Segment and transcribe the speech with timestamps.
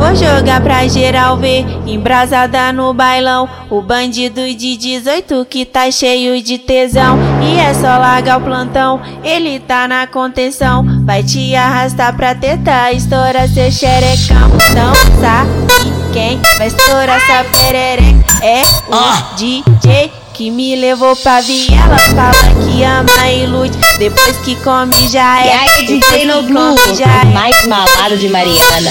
[0.00, 3.46] Vou jogar pra geral ver, embrasada no bailão.
[3.68, 7.18] O bandido de 18 que tá cheio de tesão.
[7.42, 11.04] E é só largar o plantão, ele tá na contenção.
[11.04, 14.48] Vai te arrastar pra teta, estoura seu xerecão.
[14.74, 15.50] Não sabe
[16.14, 18.42] quem vai estourar essa perereca.
[18.42, 19.32] É o Ah.
[19.36, 20.10] DJ
[20.40, 21.98] que me levou pra viela.
[21.98, 25.54] Fala que ama e ilude, depois que come já E é.
[25.54, 27.24] aí, DJ é.
[27.26, 28.90] mais malado de Mariana.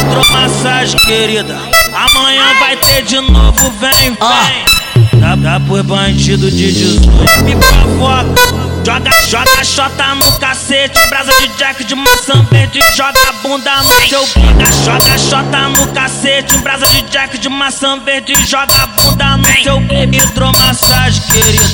[0.00, 1.56] Hidromassagem, querida.
[1.94, 5.18] Amanhã vai ter de novo, vem, vem.
[5.18, 7.44] Dá, dá por bandido de 18.
[7.44, 8.51] Me provoca.
[8.84, 11.00] Joga, joga xota no cacete.
[11.08, 12.80] Brasa de jack de maçã verde.
[12.96, 16.58] Joga bunda no seu joga, joga xota no cacete.
[16.58, 18.34] Brasa de jack de maçã verde.
[18.46, 21.64] Joga bunda no seu hidromassagem, querida.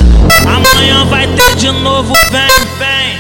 [0.47, 3.19] Amanhã vai ter de novo, vem, vem.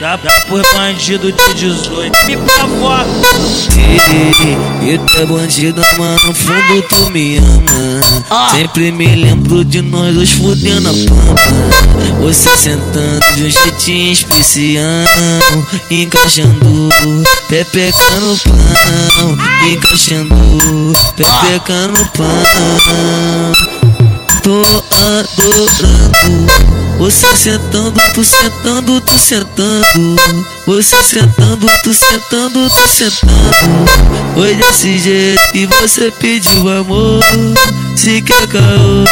[0.00, 2.26] Dá, dá por bandido de 18.
[2.26, 3.07] Me provoca.
[4.82, 8.48] E tu é bandida, mas no fundo tu me ama.
[8.52, 11.34] Sempre me lembro de nós dois fudendo a pama.
[12.20, 14.84] Você sentando de um jeitinho especial.
[15.90, 16.88] Encaixando,
[17.48, 19.38] pepeca no pão.
[19.70, 23.52] Encaixando, pepeca no pão.
[24.42, 24.62] Tô
[24.96, 26.46] adorando.
[26.98, 30.57] Você sentando, tu sentando, tu sentando.
[30.68, 33.90] Você sentando, tu sentando, tu sentando.
[34.34, 37.24] Foi desse jeito que você pediu amor.
[37.96, 39.04] Se quer caô,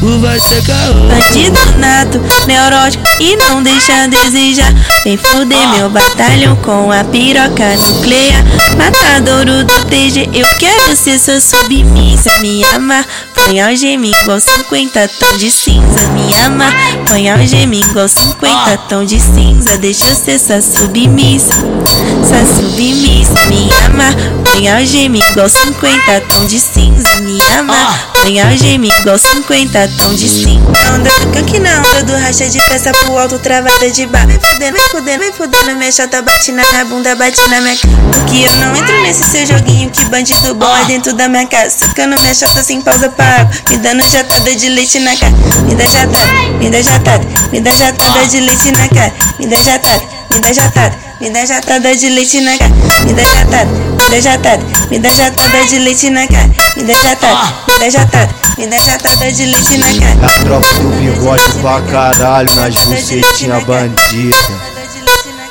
[0.00, 1.06] tu vai ter caô.
[1.06, 4.74] Bandido nato, neurótico e não deixa a desejar.
[5.04, 8.44] Vem foder meu batalhão com a piroca nuclear.
[8.76, 12.40] Matadouro do TG, eu quero ser sua submissa.
[12.40, 13.06] Me amar,
[13.46, 16.08] põe algema igual 50 tom de cinza.
[16.14, 16.72] Me amar,
[17.06, 19.78] põe algema igual 50 tom de cinza.
[19.78, 21.54] Deixa eu ser sua submissa.
[21.54, 23.17] Sua submissa,
[23.48, 27.16] me amar, põe algema igual 50 tom de cinza.
[27.20, 30.58] Me amar, põe algema igual 50 tom de cinza.
[30.94, 34.26] Onda, fica aqui na onda do racha de peça pro alto, travada de bar.
[34.26, 35.76] Vem fudendo, vem fudendo, vem fudendo.
[35.76, 37.94] Minha chata bate na minha bunda, bate na minha cara.
[38.12, 41.70] Porque eu não entro nesse seu joguinho que bandido bom é dentro da minha casa.
[41.78, 43.50] Sacando minha chata sem pausa pra água.
[43.70, 45.32] Me dando jatada de leite na cara.
[45.66, 46.26] Me dá jatada,
[46.58, 49.14] me dá jatada, me dá jatada de leite na cara.
[49.38, 50.02] Me dá jatada,
[50.32, 51.07] me dá jatada.
[51.20, 52.70] Me dá jatada de leite na cara,
[53.04, 56.94] me dá jatada, me dá jatada, me dá jatada de leite na cara, me dá
[56.94, 60.26] jatada, me dá jatada, me dá jatada de leite na cara.
[60.26, 64.38] A tropa do bigode pra caralho nas bucetinha bandida.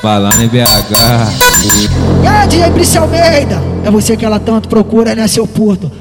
[0.02, 0.64] Falando em BH.
[2.24, 3.62] E aí, DJ Brice Almeida?
[3.84, 5.92] É você que ela tanto procura, né, seu puto?